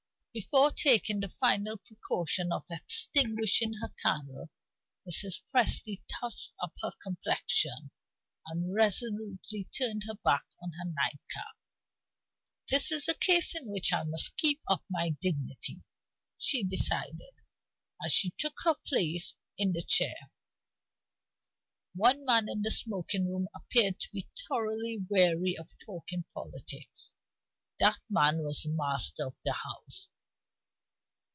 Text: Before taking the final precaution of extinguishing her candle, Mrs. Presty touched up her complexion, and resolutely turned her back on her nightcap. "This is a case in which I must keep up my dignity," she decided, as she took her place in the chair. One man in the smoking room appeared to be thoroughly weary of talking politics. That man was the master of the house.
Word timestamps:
Before 0.33 0.71
taking 0.71 1.19
the 1.19 1.27
final 1.27 1.75
precaution 1.77 2.53
of 2.53 2.63
extinguishing 2.71 3.73
her 3.81 3.93
candle, 4.01 4.49
Mrs. 5.05 5.41
Presty 5.53 6.03
touched 6.09 6.53
up 6.63 6.71
her 6.81 6.93
complexion, 7.03 7.91
and 8.47 8.73
resolutely 8.73 9.65
turned 9.77 10.03
her 10.07 10.15
back 10.23 10.45
on 10.61 10.71
her 10.71 10.85
nightcap. 10.85 11.53
"This 12.69 12.93
is 12.93 13.09
a 13.09 13.13
case 13.13 13.53
in 13.53 13.69
which 13.73 13.91
I 13.91 14.03
must 14.03 14.37
keep 14.37 14.61
up 14.69 14.85
my 14.89 15.09
dignity," 15.19 15.83
she 16.37 16.63
decided, 16.63 17.33
as 18.01 18.13
she 18.13 18.29
took 18.37 18.53
her 18.63 18.75
place 18.87 19.35
in 19.57 19.73
the 19.73 19.81
chair. 19.83 20.31
One 21.93 22.23
man 22.23 22.47
in 22.47 22.61
the 22.61 22.71
smoking 22.71 23.29
room 23.29 23.49
appeared 23.53 23.99
to 23.99 24.09
be 24.13 24.29
thoroughly 24.47 24.97
weary 25.09 25.57
of 25.57 25.77
talking 25.85 26.23
politics. 26.33 27.11
That 27.81 27.99
man 28.09 28.43
was 28.45 28.61
the 28.61 28.69
master 28.69 29.25
of 29.25 29.35
the 29.43 29.51
house. 29.51 30.07